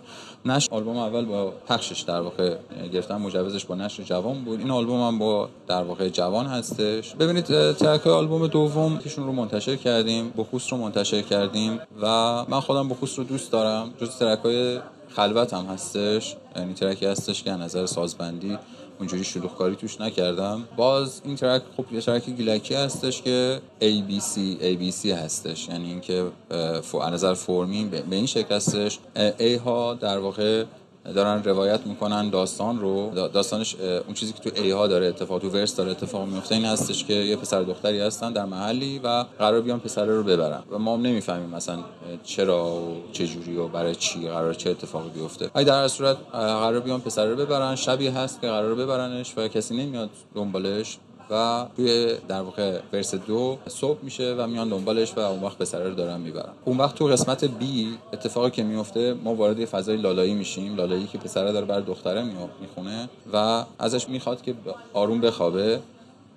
[0.44, 2.57] نشر آلبوم اول با پخشش در واقع
[2.92, 4.61] گرفتن مجوزش با نشر جوان بود.
[4.61, 7.14] این آلبوم هم با در واقع جوان هستش.
[7.14, 10.33] ببینید ترک آلبوم دوم کشون رو منتشر کردیم.
[10.37, 12.07] بخوس رو منتشر کردیم و
[12.49, 13.90] من خودم بخوس رو دوست دارم.
[14.01, 16.37] جز ترک های خلوت هم هستش.
[16.57, 18.59] یعنی ترکی هستش که نظر سازبندی
[18.98, 20.64] اونجوری شلوغکاری توش نکردم.
[20.76, 25.68] باز این ترک خب یه ترک گیلکی هستش که ABC ABC هستش.
[25.68, 28.98] یعنی اینکه اه، ف- از نظر فرمی به این شکل هستش.
[29.38, 30.64] A ها در واقع
[31.04, 33.11] دارن روایت می‌کنن داستان رو.
[33.14, 36.54] دا- داستانش اون چیزی که تو ای ها داره اتفاق تو ورس داره اتفاق میفته
[36.54, 40.62] این هستش که یه پسر دختری هستن در محلی و قرار بیان پسره رو ببرن.
[40.70, 41.78] و ما هم نمی‌فهمیم مثلا
[42.24, 45.50] چرا و چه جوری و برای چی قرار چه اتفاقی بیفته.
[45.56, 47.74] ای در صورت قرار بیان پسره رو ببرن.
[47.74, 50.98] شبی هست که قرار ببرنش و کسی نمیاد دنبالش.
[51.30, 55.88] و توی در واقع ورس دو صبح میشه و میان دنبالش و اون وقت پسره
[55.88, 56.52] رو دارن می‌برن.
[56.64, 60.76] اون وقت تو قسمت بی اتفاقی که میفته ما وارد فضای لالایی میشیم.
[60.76, 62.22] لالایی که پسره داره برای دختره
[62.60, 64.54] می‌خونه و ازش می‌خواد که
[64.92, 65.81] آروم بخوابه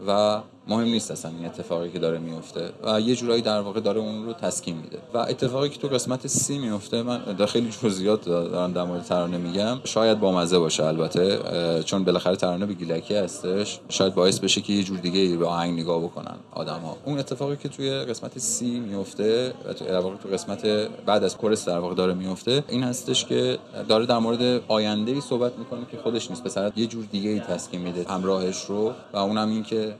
[0.07, 3.99] و مهم نیست اصلا این اتفاقی که داره میفته و یه جورایی در واقع داره
[3.99, 4.97] اون رو تسکین میده.
[5.13, 9.37] و اتفاقی که تو قسمت سی میفته من در خیلی جزئیات دارم در مورد ترانه
[9.37, 11.39] میگم شاید بامزه باشه البته
[11.83, 15.79] چون بالاخره ترانه به گیلکی هستش شاید باعث بشه که یه جور دیگه به آهنگ
[15.79, 20.65] نگاه بکنن آدم اون اتفاقی که توی قسمت سی میفته در واقع تو قسمت
[21.05, 23.57] بعد از کورس در واقع داره میفته این هستش که
[23.87, 26.43] داره در مورد آینده ای صحبت می‌کنه که خودش نیست.
[26.43, 29.95] پسر یه جور دیگه ای تسکین میده همراهش رو و اونم این که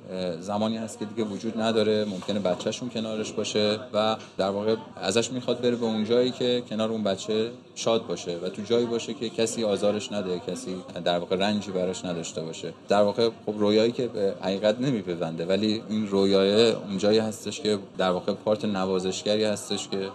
[0.51, 5.61] زمانی هست که دیگه وجود نداره ممکنه بچهشون کنارش باشه و در واقع ازش می‌خواد
[5.61, 9.29] بره به اون جایی که کنار اون بچه شاد باشه و تو جایی باشه که
[9.29, 12.73] کسی آزارش نده کسی در واقع رنجی براش نداشته باشه.
[12.87, 17.79] در واقع خب رویایی که به حقیقت نمیپیونده ولی این رویای اون جایی هستش که
[17.97, 20.09] در واقع پارت نوازشگری هستش که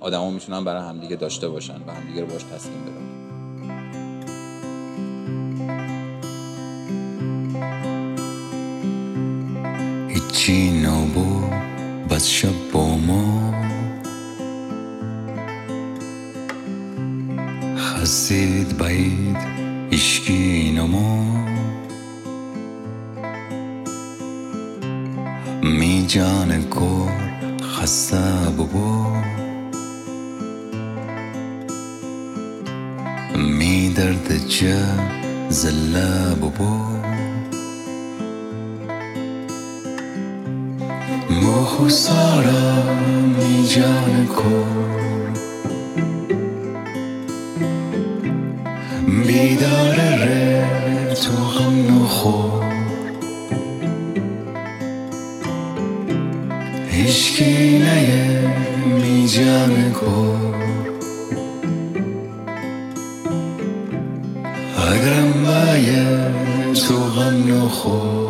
[0.00, 3.31] آدما می‌تونن برای همدیگه داشته باشن و همدیگه رو باش تسلیم بدن.
[10.42, 11.52] هیچی نبود
[12.10, 13.54] بس شب با ما.
[17.76, 19.36] خسید بعید
[19.92, 21.46] اشکی نما.
[25.62, 27.12] می جان کور
[27.62, 29.22] خسته ببا
[33.36, 34.78] می درد چه
[35.48, 37.01] زله ببا
[41.64, 42.82] خسارا
[43.38, 45.34] می جان کن
[49.26, 52.64] بیدار ره تو غم نخور
[56.90, 58.40] هیچکی نیه
[59.02, 60.54] می جان کن
[64.76, 68.21] اگرم باید تو غم نخور.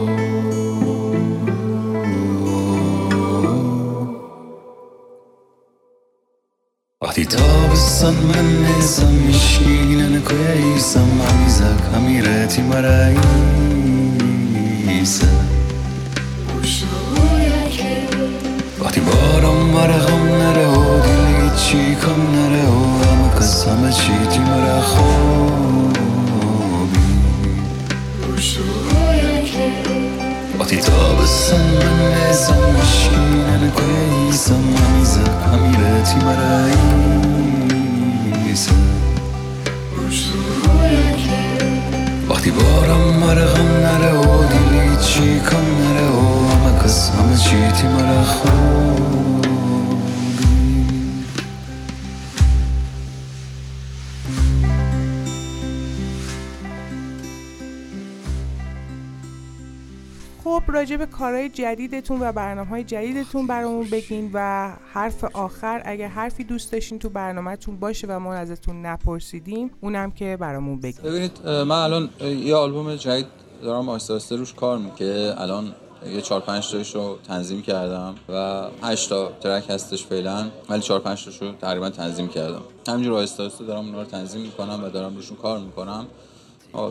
[60.72, 66.44] راجع به کارهای جدیدتون و برنامه های جدیدتون برامون بگین و حرف آخر اگر حرفی
[66.44, 71.02] دوست داشتین تو برنامهتون باشه و ما ازتون نپرسیدیم اونم که برامون بگین.
[71.04, 73.26] ببینید من الان یه آلبوم جدید
[73.62, 75.74] دارم آهسته روش کار که الان
[76.06, 81.00] یه چهار پنج تایش رو تنظیم کردم و 8 تا ترک هستش فعلا ولی چهار
[81.00, 82.62] پنج تاش رو تقریبا تنظیم کردم.
[82.88, 86.06] همینجور آهسته آهسته دارم اونا رو تنظیم می‌کنم و دارم روشون کار می‌کنم.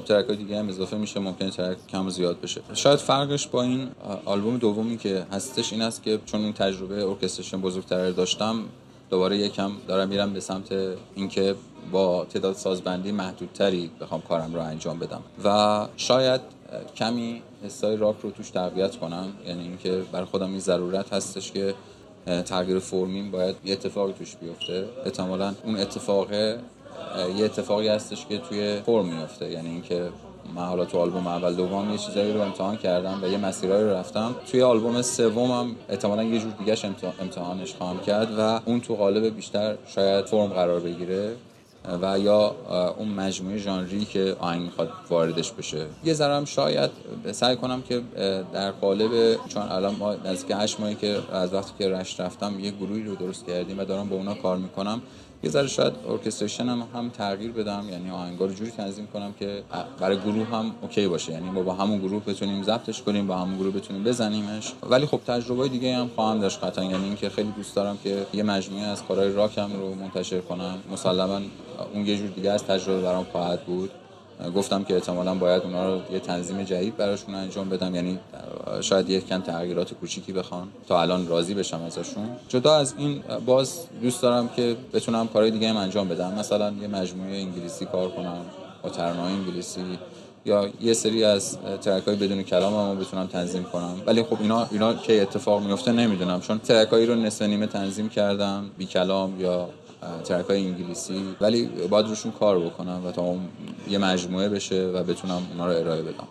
[0.06, 2.62] ترک های دیگه هم اضافه میشه ممکنه ترک کم زیاد بشه.
[2.74, 3.88] شاید فرقش با این
[4.26, 8.64] آلبوم دومی که هستش این است که چون این تجربه orchestration بزرگتر داشتم
[9.10, 10.76] دوباره یکم دارم میرم به سمت
[11.16, 11.56] اینکه
[11.92, 15.22] با تعداد سازبندی محدودتری بخوام کارم رو انجام بدم.
[15.44, 16.42] و شاید
[16.96, 19.28] کمی حسای راک رو توش تقویت کنم.
[19.48, 21.74] یعنی اینکه برای خودم این ضرورت هستش که
[22.26, 24.86] تغییر فرمیم باید یه اتفاقی توش بیفته.
[25.06, 26.60] احتمالا اون اتفاقه
[27.38, 30.10] یه اتفاقی هستش که توی فرم میفته یعنی اینکه
[30.56, 33.89] من حالا تو آلبوم اول دوم یه چیزایی رو امتحان کردم و یه مسیرهایی رو
[33.89, 34.36] رفتم.
[34.52, 36.86] توی آلبوم سومم احتمالا یه جور دیگهش
[37.22, 41.36] امتحانش خواهم کرد و اون تو قالب بیشتر شاید فرم قرار بگیره
[42.02, 42.56] و یا
[42.97, 45.86] اون مجموعه ژانری که آهنگ می‌خواد واردش بشه.
[46.04, 46.91] یه ذره شاید
[47.32, 48.02] سعی کنم که
[48.54, 52.72] در قالب چون الان ما نزدیک 8 ماهی که از وقتی که رشت رفتم یه
[52.72, 55.02] گروهی رو درست کردیم و دارم با اونا کار می‌کنم.
[55.44, 59.64] یه ذره شاید orchestration هم, هم تغییر بدم یعنی آهنگا رو جوری تنظیم کنم که
[60.00, 61.32] برای گروه هم okay باشه.
[61.32, 64.74] یعنی ما با همون گروه بتونیم ضبطش کنیم با همون گروه بتونیم بزنیمش.
[64.89, 66.84] ولی خب تجربه دیگه هم خواهم داشت قطعا.
[66.84, 70.78] یعنی اینکه خیلی دوست دارم که یه مجموعه از کارهای راکم رو منتشر کنم.
[70.92, 71.42] مسلما
[71.94, 73.92] اون یه جور دیگه از تجربه برام خواهد بود.
[74.56, 77.96] گفتم که احتمالا باید اونا رو یه تنظیم جدید براشون انجام بدم.
[77.96, 78.20] یعنی
[78.82, 82.30] شاید یک کم تغییرات کوچیکی بخوان تا الان راضی بشم ازشون.
[82.50, 86.34] جدا از این باز دوست دارم که بتونم کارهای دیگه هم انجام بدم.
[86.34, 88.38] مثلا یه مجموعه انگلیسی کار کنم
[88.84, 89.82] با ترانه‌های انگلیسی
[90.46, 94.02] یا یه سری از ترک های بدون کلام هم بتونم تنظیم کنم.
[94.06, 96.42] ولی خب اینا اینا که اتفاق میفته نمی‌دونم.
[96.42, 98.66] چون ترک رو نصف نیمه تنظیم کردم.
[98.78, 99.70] بی کلام یا
[100.24, 103.49] ترک های انگلیسی ولی باید روشون کار بکنم و تا اون
[103.89, 106.28] یه مجموعه بشه و بتونم اونا رو ارائه بدم.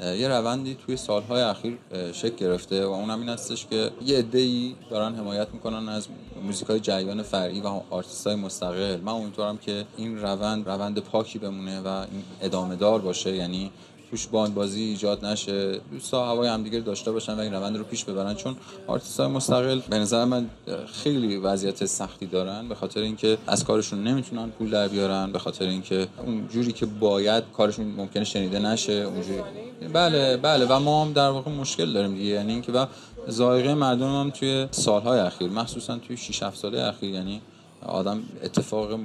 [0.00, 1.78] یه روندی توی سالهای اخیر
[2.12, 6.08] شکل گرفته و اونم این هستش که یه عده‌ای دارن حمایت می‌کنن از
[6.44, 9.00] موزیک های جریان فرعی و آرتیست های مستقل.
[9.00, 13.36] من امیدوارم که این روند روند پاکی بمونه و این ادامه دار باشه.
[13.36, 13.70] یعنی
[14.12, 15.80] توش باند بازی ایجاد نشه.
[15.92, 18.34] دوستا هوای همدیگه داشته باشن و این روند رو پیش ببرن.
[18.34, 18.56] چون
[18.86, 20.46] آرتیست های مستقل به نظر من
[20.92, 25.64] خیلی وضعیت سختی دارن به خاطر اینکه از کارشون نمی‌تونن پول در بیارن به خاطر
[25.64, 29.42] اینکه اون جوری که باید کارشون ممکنه شنیده نشه اونجوری
[29.92, 30.66] بله بله.
[30.66, 32.30] و ما هم در واقع مشکل داریم دیگه.
[32.30, 32.86] یعنی اینکه و
[33.30, 37.40] ذائقه مردم هم توی سالهای اخیر مخصوصا توی 6 7 ساله اخیر یعنی
[37.86, 38.98] آدم اتفاق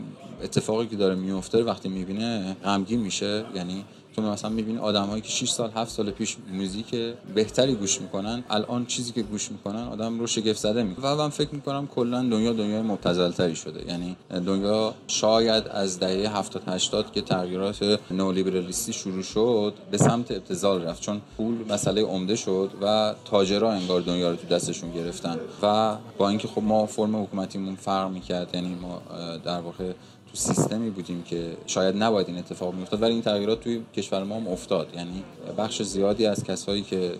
[0.43, 3.45] اتفاقی که داره میفته وقتی می‌بینه غمگین میشه.
[3.55, 3.85] یعنی
[4.17, 6.95] تو مثلا می‌بینی آدمایی که 6 سال 7 سال پیش موزیک
[7.35, 11.29] بهتری گوش می‌کنن الان چیزی که گوش می‌کنن آدم رو شگفت زده می و من
[11.29, 13.87] فکر می‌کنم کلا دنیا دنیای مبتذل تری شده.
[13.87, 20.83] یعنی دنیا شاید از دهه 70 80 که تغییرات نولیبرالیستی شروع شد به سمت ابتذال
[20.83, 21.01] رفت.
[21.01, 25.39] چون پول مسئله عمده شد و تاجرها انگار دنیا رو تو دستشون گرفتن.
[25.61, 29.01] و با اینکه خب ما فرم حکومتیمون فرق می‌کرد یعنی ما
[29.45, 29.91] در واقع
[30.31, 34.35] تو سیستمی بودیم که شاید نباید این اتفاق میافتاد ولی این تغییرات توی کشور ما
[34.35, 34.87] هم افتاد.
[34.95, 35.23] یعنی
[35.57, 37.11] بخش زیادی از کسایی که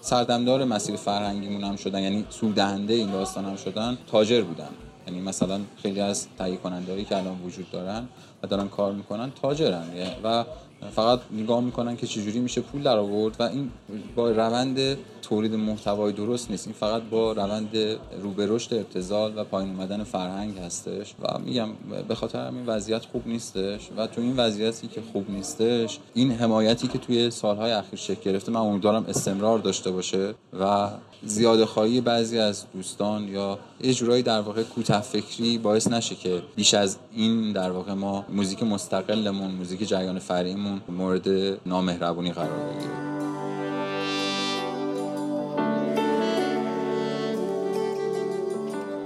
[0.00, 4.68] سردمدار مسیر فرهنگیمون هم شدن یعنی سوددهنده این داستان هم شدن تاجر بودن.
[5.06, 8.08] یعنی مثلا خیلی از تهیه کنندهایی که الان وجود دارن
[8.42, 9.84] و دارن کار می‌کنن تاجرن.
[10.24, 10.44] و
[10.90, 13.70] فقط نگاه می‌کنن که چجوری میشه پول در آورد و این
[14.16, 16.66] با روند تولید محتوای درست نیست.
[16.66, 17.76] این فقط با روند
[18.22, 21.68] رو به رشد ابتذال و پایین اومدن فرهنگ هستش و میگم
[22.08, 26.88] به خاطر همین وضعیت خوب نیستش و تو این وضعیتی که خوب نیستش این حمایتی
[26.88, 30.88] که توی سالهای اخیر شکل گرفته من امیدوارم استمرار داشته باشه و
[31.24, 36.42] زیاده خواهی بعضی از دوستان یا یه جورایی در واقع کوتاه فکری باعث نشه که
[36.56, 41.28] بیش از این در واقع ما موزیک مستقلمون موزیک جریان فرعیمون مورد
[41.66, 43.06] نامهربونی قرار بگیره.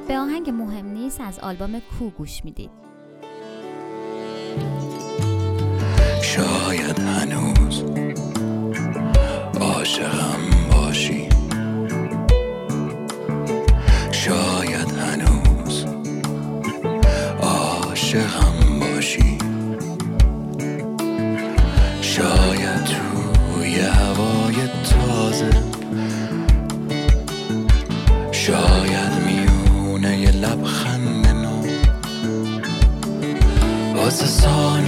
[0.09, 2.71] به آهنگ مهم نیست از آلبوم کو گوش می‌دید.
[6.23, 7.83] شاید هنوز
[9.61, 10.60] عاشقم
[34.41, 34.80] So.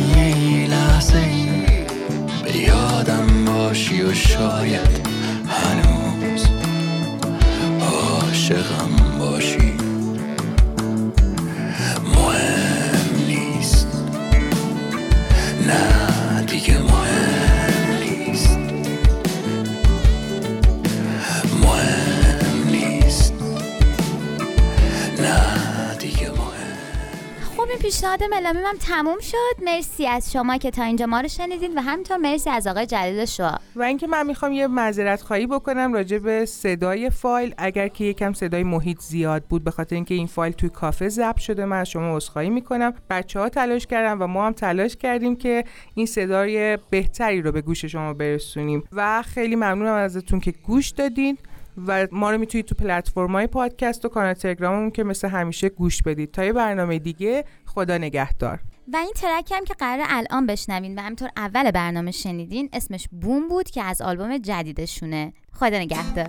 [27.82, 29.64] پیشنهاد ملامی هم تموم شد.
[29.64, 33.24] مرسی از شما که تا اینجا ما رو شنیدید و همینطور مرسی از آقای جلیل
[33.24, 37.54] شما و اینکه من می‌خوام یه معذرت خواهی بکنم راجع به صدای فایل.
[37.58, 41.38] اگر که یکم صدای محیط زیاد بود به خاطر اینکه این فایل توی کافه ضبط
[41.38, 42.94] شده من از شما عذرخواهی می‌کنم.
[43.10, 45.64] بچه ها تلاش کردم و ما هم تلاش کردیم که
[45.94, 48.84] این صدای بهتری رو به گوش شما برسونیم.
[48.92, 51.38] و خیلی ممنونم ازتون که گوش دادین.
[51.86, 56.30] و ما رو می‌تونید تو پلتفرم‌های پادکست و کانال تلگراممون که مثل همیشه گوش بدید.
[56.30, 58.60] تا یه برنامه دیگه خدا نگهدار.
[58.92, 63.48] و این ترک هم که قرار الان بشنوین و همینطور اول برنامه شنیدین اسمش بوم
[63.48, 65.32] بود که از آلبوم جدیدشونه.
[65.52, 66.28] خدا نگهدار.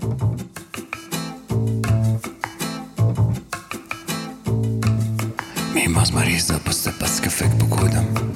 [5.75, 8.33] میماز مریضه بسته بس که فکر بکنم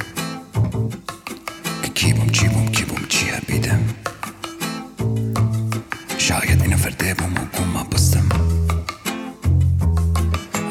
[1.84, 2.48] که کی بوم چی
[6.28, 8.30] شاید این فرده بوم بوم ما بستم.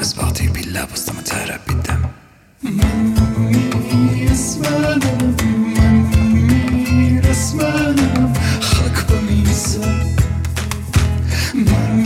[0.00, 2.10] از باتی بیلا بستم تره بیدم
[2.62, 3.14] من
[4.32, 5.36] اسمانم
[5.76, 5.94] من
[6.84, 10.00] میرسمانم خاک بمیزم
[11.54, 12.04] من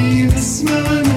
[0.00, 1.09] میرسمانم